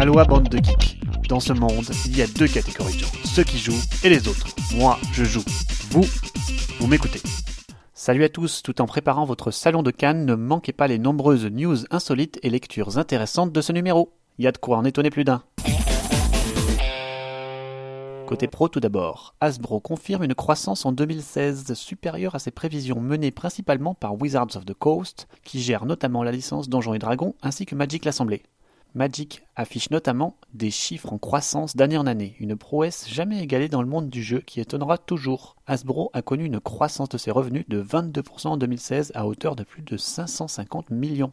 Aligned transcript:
Aloha 0.00 0.24
bande 0.24 0.48
de 0.48 0.56
geeks. 0.56 0.98
Dans 1.28 1.40
ce 1.40 1.52
monde, 1.52 1.84
il 2.06 2.16
y 2.16 2.22
a 2.22 2.26
deux 2.26 2.48
catégories 2.48 2.94
de 2.94 3.00
gens, 3.00 3.12
ceux 3.22 3.44
qui 3.44 3.58
jouent 3.58 3.82
et 4.02 4.08
les 4.08 4.28
autres. 4.28 4.46
Moi, 4.74 4.98
je 5.12 5.24
joue. 5.24 5.44
Vous, 5.90 6.06
vous 6.78 6.86
m'écoutez. 6.86 7.20
Salut 7.92 8.24
à 8.24 8.30
tous, 8.30 8.62
tout 8.62 8.80
en 8.80 8.86
préparant 8.86 9.26
votre 9.26 9.50
salon 9.50 9.82
de 9.82 9.90
Cannes, 9.90 10.24
ne 10.24 10.34
manquez 10.34 10.72
pas 10.72 10.86
les 10.86 10.98
nombreuses 10.98 11.44
news 11.44 11.76
insolites 11.90 12.40
et 12.42 12.48
lectures 12.48 12.96
intéressantes 12.96 13.52
de 13.52 13.60
ce 13.60 13.74
numéro. 13.74 14.14
Il 14.38 14.46
y 14.46 14.48
a 14.48 14.52
de 14.52 14.56
quoi 14.56 14.78
en 14.78 14.86
étonner 14.86 15.10
plus 15.10 15.24
d'un. 15.24 15.42
Côté 18.26 18.46
pro 18.46 18.68
tout 18.70 18.80
d'abord, 18.80 19.34
Hasbro 19.42 19.80
confirme 19.80 20.24
une 20.24 20.34
croissance 20.34 20.86
en 20.86 20.92
2016 20.92 21.74
supérieure 21.74 22.34
à 22.34 22.38
ses 22.38 22.52
prévisions 22.52 23.02
menées 23.02 23.32
principalement 23.32 23.92
par 23.92 24.18
Wizards 24.18 24.56
of 24.56 24.64
the 24.64 24.72
Coast, 24.72 25.28
qui 25.44 25.60
gère 25.60 25.84
notamment 25.84 26.22
la 26.22 26.32
licence 26.32 26.70
Donjons 26.70 26.94
et 26.94 26.98
Dragons 26.98 27.34
ainsi 27.42 27.66
que 27.66 27.74
Magic 27.74 28.06
l'Assemblée. 28.06 28.42
Magic 28.94 29.44
affiche 29.54 29.90
notamment 29.90 30.36
des 30.52 30.72
chiffres 30.72 31.12
en 31.12 31.18
croissance 31.18 31.76
d'année 31.76 31.96
en 31.96 32.08
année, 32.08 32.34
une 32.40 32.56
prouesse 32.56 33.08
jamais 33.08 33.40
égalée 33.40 33.68
dans 33.68 33.82
le 33.82 33.88
monde 33.88 34.10
du 34.10 34.20
jeu 34.20 34.40
qui 34.40 34.60
étonnera 34.60 34.98
toujours. 34.98 35.54
Hasbro 35.68 36.10
a 36.12 36.22
connu 36.22 36.44
une 36.44 36.58
croissance 36.58 37.08
de 37.08 37.16
ses 37.16 37.30
revenus 37.30 37.64
de 37.68 37.80
22% 37.80 38.48
en 38.48 38.56
2016 38.56 39.12
à 39.14 39.28
hauteur 39.28 39.54
de 39.54 39.62
plus 39.62 39.82
de 39.82 39.96
550 39.96 40.90
millions. 40.90 41.32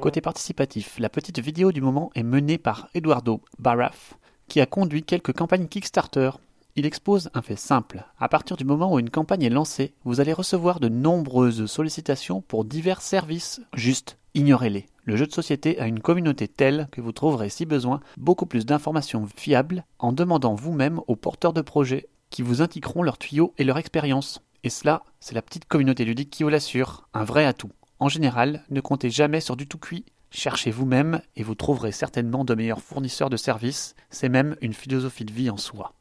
Côté 0.00 0.22
participatif, 0.22 0.98
la 0.98 1.10
petite 1.10 1.40
vidéo 1.40 1.70
du 1.70 1.82
moment 1.82 2.10
est 2.14 2.22
menée 2.22 2.56
par 2.56 2.88
Eduardo 2.94 3.42
Baraf, 3.58 4.14
qui 4.48 4.62
a 4.62 4.66
conduit 4.66 5.02
quelques 5.02 5.34
campagnes 5.34 5.68
Kickstarter. 5.68 6.30
Il 6.76 6.86
expose 6.86 7.30
un 7.34 7.42
fait 7.42 7.54
simple. 7.54 8.04
À 8.18 8.28
partir 8.28 8.56
du 8.56 8.64
moment 8.64 8.92
où 8.92 8.98
une 8.98 9.10
campagne 9.10 9.44
est 9.44 9.50
lancée, 9.50 9.94
vous 10.04 10.20
allez 10.20 10.32
recevoir 10.32 10.80
de 10.80 10.88
nombreuses 10.88 11.66
sollicitations 11.66 12.40
pour 12.40 12.64
divers 12.64 13.00
services. 13.00 13.60
Juste, 13.74 14.18
ignorez-les. 14.34 14.86
Le 15.04 15.16
jeu 15.16 15.28
de 15.28 15.32
société 15.32 15.78
a 15.78 15.86
une 15.86 16.00
communauté 16.00 16.48
telle 16.48 16.88
que 16.90 17.00
vous 17.00 17.12
trouverez, 17.12 17.48
si 17.48 17.64
besoin, 17.64 18.00
beaucoup 18.16 18.46
plus 18.46 18.66
d'informations 18.66 19.28
fiables 19.36 19.84
en 20.00 20.12
demandant 20.12 20.56
vous-même 20.56 21.00
aux 21.06 21.14
porteurs 21.14 21.52
de 21.52 21.60
projets 21.60 22.08
qui 22.30 22.42
vous 22.42 22.60
indiqueront 22.60 23.04
leurs 23.04 23.18
tuyaux 23.18 23.54
et 23.56 23.62
leur 23.62 23.78
expérience. 23.78 24.42
Et 24.64 24.70
cela, 24.70 25.04
c'est 25.20 25.36
la 25.36 25.42
petite 25.42 25.66
communauté 25.66 26.04
ludique 26.04 26.30
qui 26.30 26.42
vous 26.42 26.48
l'assure, 26.48 27.06
un 27.14 27.22
vrai 27.22 27.44
atout. 27.44 27.70
En 28.00 28.08
général, 28.08 28.64
ne 28.70 28.80
comptez 28.80 29.10
jamais 29.10 29.40
sur 29.40 29.54
du 29.56 29.68
tout 29.68 29.78
cuit. 29.78 30.06
Cherchez 30.32 30.72
vous-même 30.72 31.20
et 31.36 31.44
vous 31.44 31.54
trouverez 31.54 31.92
certainement 31.92 32.44
de 32.44 32.56
meilleurs 32.56 32.82
fournisseurs 32.82 33.30
de 33.30 33.36
services. 33.36 33.94
C'est 34.10 34.28
même 34.28 34.56
une 34.60 34.72
philosophie 34.72 35.24
de 35.24 35.32
vie 35.32 35.50
en 35.50 35.56
soi. 35.56 35.92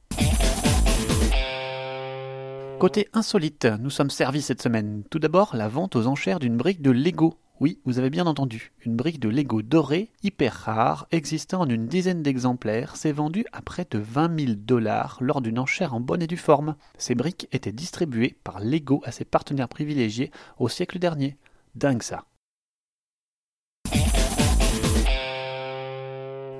Côté 2.84 3.08
insolite, 3.14 3.66
nous 3.80 3.90
sommes 3.90 4.10
servis 4.10 4.42
cette 4.42 4.62
semaine. 4.62 5.06
Tout 5.10 5.18
d'abord, 5.18 5.56
la 5.56 5.70
vente 5.70 5.96
aux 5.96 6.06
enchères 6.06 6.40
d'une 6.40 6.58
brique 6.58 6.82
de 6.82 6.92
Lego. 6.92 7.40
Oui, 7.62 7.80
vous 7.86 7.98
avez 7.98 8.10
bien 8.10 8.28
entendu, 8.28 8.74
une 8.86 8.98
brique 8.98 9.22
de 9.22 9.30
Lego 9.30 9.62
dorée, 9.62 10.12
hyper 10.22 10.54
rare, 10.54 11.08
existant 11.12 11.62
en 11.62 11.70
une 11.70 11.88
dizaine 11.88 12.22
d'exemplaires, 12.22 12.98
s'est 12.98 13.14
vendue 13.14 13.46
à 13.54 13.62
près 13.62 13.88
de 13.90 14.00
20 14.00 14.38
000 14.38 14.52
dollars 14.58 15.18
lors 15.22 15.40
d'une 15.40 15.60
enchère 15.60 15.94
en 15.94 16.02
bonne 16.02 16.22
et 16.22 16.28
due 16.28 16.36
forme. 16.36 16.76
Ces 16.98 17.16
briques 17.16 17.48
étaient 17.54 17.72
distribuées 17.72 18.36
par 18.44 18.60
Lego 18.60 19.02
à 19.06 19.14
ses 19.14 19.24
partenaires 19.24 19.70
privilégiés 19.70 20.30
au 20.60 20.68
siècle 20.68 21.00
dernier. 21.00 21.38
Dingue 21.76 22.04
ça. 22.04 22.26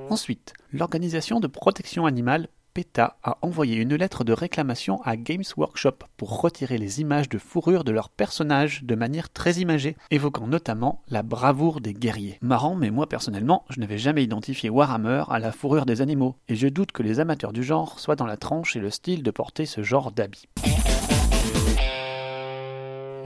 Ensuite, 0.08 0.54
l'organisation 0.72 1.38
de 1.38 1.48
protection 1.48 2.06
animale 2.06 2.48
PETA 2.74 3.16
a 3.22 3.38
envoyé 3.42 3.76
une 3.76 3.94
lettre 3.94 4.24
de 4.24 4.32
réclamation 4.32 5.00
à 5.04 5.16
Games 5.16 5.44
Workshop 5.56 5.98
pour 6.16 6.40
retirer 6.40 6.76
les 6.76 7.00
images 7.00 7.28
de 7.28 7.38
fourrure 7.38 7.84
de 7.84 7.92
leurs 7.92 8.10
personnages 8.10 8.82
de 8.82 8.96
manière 8.96 9.30
très 9.30 9.54
imagée, 9.54 9.96
évoquant 10.10 10.48
notamment 10.48 11.00
la 11.08 11.22
bravoure 11.22 11.80
des 11.80 11.94
guerriers. 11.94 12.38
Marrant, 12.42 12.74
mais 12.74 12.90
moi 12.90 13.08
personnellement, 13.08 13.64
je 13.70 13.78
n'avais 13.78 13.98
jamais 13.98 14.24
identifié 14.24 14.70
Warhammer 14.70 15.22
à 15.30 15.38
la 15.38 15.52
fourrure 15.52 15.86
des 15.86 16.02
animaux, 16.02 16.34
et 16.48 16.56
je 16.56 16.66
doute 16.66 16.90
que 16.90 17.04
les 17.04 17.20
amateurs 17.20 17.52
du 17.52 17.62
genre 17.62 18.00
soient 18.00 18.16
dans 18.16 18.26
la 18.26 18.36
tranche 18.36 18.74
et 18.74 18.80
le 18.80 18.90
style 18.90 19.22
de 19.22 19.30
porter 19.30 19.66
ce 19.66 19.84
genre 19.84 20.10
d'habits 20.10 20.48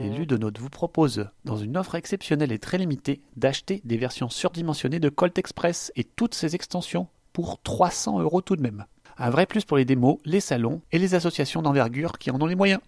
les 0.01 0.09
Ludonautes 0.09 0.59
vous 0.59 0.69
proposent, 0.69 1.27
dans 1.43 1.57
une 1.57 1.75
offre 1.75 1.95
exceptionnelle 1.95 2.53
et 2.53 2.59
très 2.59 2.77
limitée, 2.77 3.21
d'acheter 3.35 3.81
des 3.83 3.97
versions 3.97 4.29
surdimensionnées 4.29 5.01
de 5.01 5.09
Colt 5.09 5.37
Express 5.37 5.91
et 5.97 6.05
toutes 6.05 6.35
ses 6.35 6.55
extensions 6.55 7.07
pour 7.33 7.61
300 7.61 8.21
euros 8.21 8.41
tout 8.41 8.55
de 8.55 8.61
même. 8.61 8.85
Un 9.21 9.31
vrai 9.31 9.45
plus 9.45 9.65
pour 9.65 9.75
les 9.75 9.83
démos, 9.83 10.17
les 10.23 10.39
salons 10.39 10.81
et 10.93 10.97
les 10.97 11.13
associations 11.13 11.61
d'envergure 11.61 12.17
qui 12.17 12.31
en 12.31 12.39
ont 12.39 12.45
les 12.45 12.55
moyens. 12.55 12.79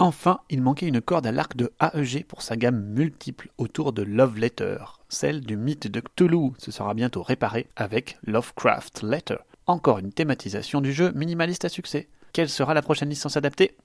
Enfin, 0.00 0.40
il 0.50 0.60
manquait 0.60 0.88
une 0.88 1.00
corde 1.00 1.24
à 1.24 1.30
l'arc 1.30 1.56
de 1.56 1.72
AEG 1.80 2.24
pour 2.26 2.42
sa 2.42 2.56
gamme 2.56 2.82
multiple 2.82 3.50
autour 3.56 3.92
de 3.92 4.02
Love 4.02 4.38
Letter, 4.38 4.78
celle 5.08 5.42
du 5.42 5.56
mythe 5.56 5.86
de 5.86 6.00
Cthulhu. 6.00 6.50
Ce 6.58 6.72
sera 6.72 6.94
bientôt 6.94 7.22
réparé 7.22 7.68
avec 7.76 8.18
Lovecraft 8.24 9.04
Letter. 9.04 9.36
Encore 9.68 10.00
une 10.00 10.12
thématisation 10.12 10.80
du 10.80 10.92
jeu 10.92 11.12
minimaliste 11.12 11.64
à 11.64 11.68
succès. 11.68 12.08
Quelle 12.32 12.48
sera 12.48 12.74
la 12.74 12.82
prochaine 12.82 13.08
licence 13.08 13.36
adaptée? 13.36 13.76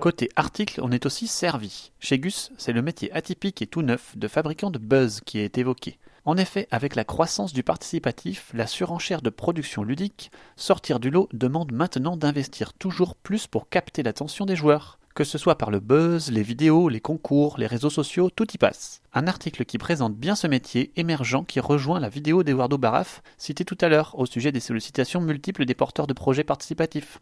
Côté 0.00 0.30
article, 0.34 0.80
on 0.82 0.90
est 0.90 1.06
aussi 1.06 1.28
servi. 1.28 1.92
Chez 2.00 2.18
Gus, 2.18 2.50
c'est 2.58 2.72
le 2.72 2.82
métier 2.82 3.12
atypique 3.12 3.62
et 3.62 3.66
tout 3.68 3.82
neuf 3.82 4.16
de 4.16 4.26
fabricant 4.26 4.72
de 4.72 4.78
buzz 4.78 5.20
qui 5.24 5.38
est 5.38 5.58
évoqué. 5.58 5.98
En 6.26 6.36
effet, 6.36 6.66
avec 6.72 6.96
la 6.96 7.04
croissance 7.04 7.52
du 7.52 7.62
participatif, 7.62 8.50
la 8.52 8.66
surenchère 8.66 9.22
de 9.22 9.30
production 9.30 9.84
ludique, 9.84 10.32
sortir 10.56 10.98
du 10.98 11.08
lot 11.08 11.28
demande 11.32 11.70
maintenant 11.70 12.16
d'investir 12.16 12.72
toujours 12.72 13.14
plus 13.14 13.46
pour 13.46 13.68
capter 13.68 14.02
l'attention 14.02 14.44
des 14.44 14.56
joueurs. 14.56 14.98
Que 15.14 15.22
ce 15.22 15.38
soit 15.38 15.56
par 15.56 15.70
le 15.70 15.78
buzz, 15.78 16.32
les 16.32 16.42
vidéos, 16.42 16.88
les 16.88 17.00
concours, 17.00 17.58
les 17.58 17.68
réseaux 17.68 17.90
sociaux, 17.90 18.28
tout 18.28 18.52
y 18.52 18.58
passe. 18.58 19.02
Un 19.14 19.28
article 19.28 19.64
qui 19.64 19.78
présente 19.78 20.16
bien 20.16 20.34
ce 20.34 20.48
métier 20.48 20.90
émergent 20.96 21.44
qui 21.46 21.60
rejoint 21.60 22.00
la 22.00 22.08
vidéo 22.08 22.42
d'Eduardo 22.42 22.76
Baraf, 22.76 23.22
citée 23.38 23.64
tout 23.64 23.78
à 23.80 23.88
l'heure 23.88 24.18
au 24.18 24.26
sujet 24.26 24.50
des 24.50 24.58
sollicitations 24.58 25.20
multiples 25.20 25.64
des 25.64 25.74
porteurs 25.74 26.08
de 26.08 26.12
projets 26.12 26.44
participatifs. 26.44 27.20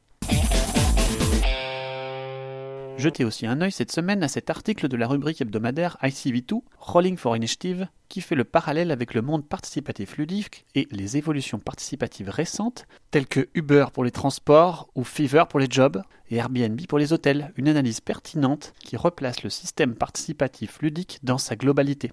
Jetez 2.97 3.25
aussi 3.25 3.47
un 3.47 3.61
œil 3.61 3.73
cette 3.73 3.91
semaine 3.91 4.23
à 4.23 4.29
cet 4.29 4.51
article 4.51 4.89
de 4.89 4.97
la 4.97 5.09
rubrique 5.09 5.41
hebdomadaire 5.41 5.99
ICV2, 6.03 6.63
Rolling 6.79 7.17
for 7.17 7.37
Initiative, 7.37 7.89
qui 8.09 8.21
fait 8.21 8.37
le 8.37 8.45
parallèle 8.45 8.93
avec 8.93 9.15
le 9.15 9.21
monde 9.21 9.47
participatif 9.47 10.17
ludique 10.17 10.65
et 10.77 10.87
les 10.93 11.17
évolutions 11.17 11.59
participatives 11.59 12.31
récentes, 12.31 12.87
telles 13.11 13.27
que 13.27 13.49
Uber 13.55 13.87
pour 13.93 14.05
les 14.05 14.13
transports 14.13 14.89
ou 14.95 15.03
Fiverr 15.03 15.49
pour 15.49 15.59
les 15.59 15.67
jobs 15.69 16.03
et 16.31 16.37
Airbnb 16.37 16.81
pour 16.89 16.99
les 16.99 17.13
hôtels, 17.13 17.53
une 17.57 17.69
analyse 17.69 18.01
pertinente 18.01 18.73
qui 18.79 18.97
replace 18.97 19.43
le 19.43 19.51
système 19.51 19.97
participatif 19.97 20.81
ludique 20.81 21.19
dans 21.25 21.39
sa 21.39 21.57
globalité. 21.57 22.13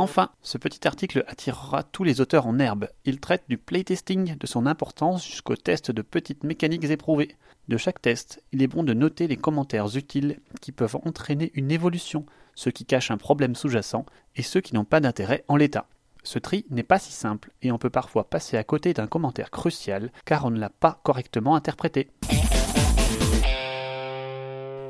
Enfin, 0.00 0.30
ce 0.42 0.58
petit 0.58 0.86
article 0.86 1.24
attirera 1.26 1.82
tous 1.82 2.04
les 2.04 2.20
auteurs 2.20 2.46
en 2.46 2.60
herbe. 2.60 2.88
Il 3.04 3.18
traite 3.18 3.42
du 3.48 3.58
playtesting, 3.58 4.36
de 4.38 4.46
son 4.46 4.64
importance 4.64 5.26
jusqu'au 5.26 5.56
test 5.56 5.90
de 5.90 6.02
petites 6.02 6.44
mécaniques 6.44 6.84
éprouvées. 6.84 7.34
De 7.66 7.76
chaque 7.76 8.00
test, 8.00 8.40
il 8.52 8.62
est 8.62 8.68
bon 8.68 8.84
de 8.84 8.94
noter 8.94 9.26
les 9.26 9.36
commentaires 9.36 9.96
utiles 9.96 10.38
qui 10.60 10.70
peuvent 10.70 10.98
entraîner 11.04 11.50
une 11.54 11.72
évolution, 11.72 12.26
ceux 12.54 12.70
qui 12.70 12.84
cachent 12.84 13.10
un 13.10 13.16
problème 13.16 13.56
sous-jacent 13.56 14.06
et 14.36 14.42
ceux 14.42 14.60
qui 14.60 14.74
n'ont 14.74 14.84
pas 14.84 15.00
d'intérêt 15.00 15.44
en 15.48 15.56
l'état. 15.56 15.88
Ce 16.22 16.38
tri 16.38 16.64
n'est 16.70 16.84
pas 16.84 17.00
si 17.00 17.10
simple 17.10 17.50
et 17.62 17.72
on 17.72 17.78
peut 17.78 17.90
parfois 17.90 18.30
passer 18.30 18.56
à 18.56 18.62
côté 18.62 18.94
d'un 18.94 19.08
commentaire 19.08 19.50
crucial 19.50 20.12
car 20.24 20.44
on 20.44 20.50
ne 20.50 20.60
l'a 20.60 20.70
pas 20.70 21.00
correctement 21.02 21.56
interprété. 21.56 22.08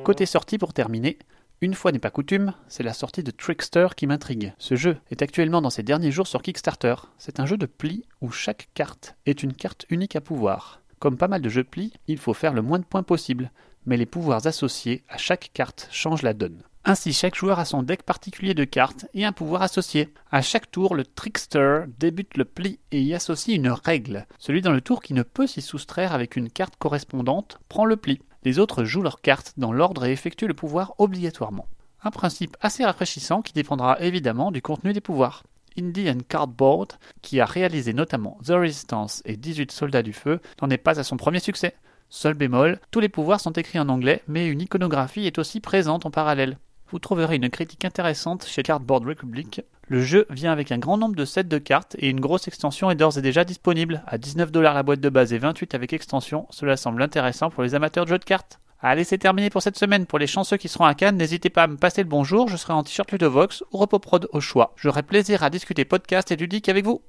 Côté 0.04 0.26
sortie 0.26 0.58
pour 0.58 0.74
terminer, 0.74 1.18
une 1.60 1.74
fois 1.74 1.90
n'est 1.90 1.98
pas 1.98 2.10
coutume, 2.10 2.54
c'est 2.68 2.84
la 2.84 2.92
sortie 2.92 3.24
de 3.24 3.32
Trickster 3.32 3.88
qui 3.96 4.06
m'intrigue. 4.06 4.54
Ce 4.58 4.76
jeu 4.76 4.98
est 5.10 5.22
actuellement 5.22 5.60
dans 5.60 5.70
ses 5.70 5.82
derniers 5.82 6.12
jours 6.12 6.28
sur 6.28 6.42
Kickstarter. 6.42 6.94
C'est 7.18 7.40
un 7.40 7.46
jeu 7.46 7.56
de 7.56 7.66
pli 7.66 8.04
où 8.20 8.30
chaque 8.30 8.68
carte 8.74 9.16
est 9.26 9.42
une 9.42 9.52
carte 9.52 9.84
unique 9.90 10.14
à 10.14 10.20
pouvoir. 10.20 10.82
Comme 11.00 11.16
pas 11.16 11.28
mal 11.28 11.42
de 11.42 11.48
jeux 11.48 11.64
de 11.64 11.68
pli, 11.68 11.92
il 12.06 12.18
faut 12.18 12.34
faire 12.34 12.54
le 12.54 12.62
moins 12.62 12.78
de 12.78 12.84
points 12.84 13.02
possible, 13.02 13.50
mais 13.86 13.96
les 13.96 14.06
pouvoirs 14.06 14.46
associés 14.46 15.02
à 15.08 15.16
chaque 15.16 15.50
carte 15.52 15.88
changent 15.90 16.22
la 16.22 16.34
donne. 16.34 16.62
Ainsi, 16.84 17.12
chaque 17.12 17.34
joueur 17.34 17.58
a 17.58 17.64
son 17.64 17.82
deck 17.82 18.02
particulier 18.02 18.54
de 18.54 18.64
cartes 18.64 19.06
et 19.12 19.24
un 19.24 19.32
pouvoir 19.32 19.62
associé. 19.62 20.14
À 20.30 20.42
chaque 20.42 20.70
tour, 20.70 20.94
le 20.94 21.04
trickster 21.04 21.80
débute 21.98 22.36
le 22.36 22.44
pli 22.44 22.78
et 22.92 23.02
y 23.02 23.14
associe 23.14 23.56
une 23.56 23.68
règle. 23.68 24.26
Celui 24.38 24.62
dans 24.62 24.72
le 24.72 24.80
tour 24.80 25.02
qui 25.02 25.12
ne 25.12 25.22
peut 25.22 25.46
s'y 25.46 25.60
soustraire 25.60 26.14
avec 26.14 26.36
une 26.36 26.50
carte 26.50 26.76
correspondante 26.78 27.58
prend 27.68 27.84
le 27.84 27.96
pli. 27.96 28.20
Les 28.44 28.58
autres 28.58 28.84
jouent 28.84 29.02
leurs 29.02 29.20
cartes 29.20 29.54
dans 29.56 29.72
l'ordre 29.72 30.04
et 30.04 30.12
effectuent 30.12 30.46
le 30.46 30.54
pouvoir 30.54 30.94
obligatoirement. 30.98 31.66
Un 32.02 32.10
principe 32.10 32.56
assez 32.60 32.84
rafraîchissant 32.84 33.42
qui 33.42 33.52
dépendra 33.52 34.00
évidemment 34.00 34.52
du 34.52 34.62
contenu 34.62 34.92
des 34.92 35.00
pouvoirs. 35.00 35.42
Indian 35.78 36.18
Cardboard, 36.28 36.92
qui 37.22 37.40
a 37.40 37.44
réalisé 37.44 37.92
notamment 37.92 38.38
The 38.44 38.50
Resistance 38.50 39.22
et 39.24 39.36
18 39.36 39.72
Soldats 39.72 40.02
du 40.02 40.12
Feu, 40.12 40.40
n'en 40.60 40.70
est 40.70 40.78
pas 40.78 40.98
à 40.98 41.04
son 41.04 41.16
premier 41.16 41.40
succès. 41.40 41.74
Seul 42.08 42.34
bémol, 42.34 42.80
tous 42.90 43.00
les 43.00 43.08
pouvoirs 43.08 43.40
sont 43.40 43.52
écrits 43.52 43.78
en 43.78 43.88
anglais, 43.88 44.22
mais 44.28 44.46
une 44.46 44.60
iconographie 44.60 45.26
est 45.26 45.38
aussi 45.38 45.60
présente 45.60 46.06
en 46.06 46.10
parallèle. 46.10 46.58
Vous 46.90 46.98
trouverez 46.98 47.36
une 47.36 47.50
critique 47.50 47.84
intéressante 47.84 48.46
chez 48.46 48.62
Cardboard 48.62 49.06
Republic. 49.06 49.60
Le 49.88 50.02
jeu 50.02 50.26
vient 50.30 50.52
avec 50.52 50.72
un 50.72 50.78
grand 50.78 50.96
nombre 50.96 51.16
de 51.16 51.26
sets 51.26 51.44
de 51.44 51.58
cartes 51.58 51.96
et 51.98 52.08
une 52.08 52.18
grosse 52.20 52.48
extension 52.48 52.90
est 52.90 52.94
d'ores 52.94 53.18
et 53.18 53.22
déjà 53.22 53.44
disponible. 53.44 54.02
À 54.06 54.16
19$ 54.16 54.58
la 54.58 54.82
boîte 54.82 55.00
de 55.00 55.08
base 55.10 55.34
et 55.34 55.38
28 55.38 55.74
avec 55.74 55.92
extension, 55.92 56.46
cela 56.48 56.78
semble 56.78 57.02
intéressant 57.02 57.50
pour 57.50 57.62
les 57.62 57.74
amateurs 57.74 58.06
de 58.06 58.10
jeux 58.10 58.18
de 58.18 58.24
cartes. 58.24 58.58
Allez, 58.80 59.04
c'est 59.04 59.18
terminé 59.18 59.50
pour 59.50 59.60
cette 59.60 59.76
semaine. 59.76 60.06
Pour 60.06 60.18
les 60.18 60.26
chanceux 60.26 60.56
qui 60.56 60.68
seront 60.68 60.84
à 60.84 60.94
Cannes, 60.94 61.16
n'hésitez 61.16 61.50
pas 61.50 61.64
à 61.64 61.66
me 61.66 61.76
passer 61.76 62.02
le 62.02 62.08
bonjour. 62.08 62.48
Je 62.48 62.56
serai 62.56 62.72
en 62.72 62.82
t-shirt 62.82 63.10
Ludovox 63.12 63.64
ou 63.72 63.76
Repoprod 63.76 64.28
au 64.32 64.40
choix. 64.40 64.72
J'aurai 64.76 65.02
plaisir 65.02 65.42
à 65.42 65.50
discuter 65.50 65.84
podcast 65.84 66.30
et 66.30 66.36
ludique 66.36 66.70
avec 66.70 66.86
vous. 66.86 67.02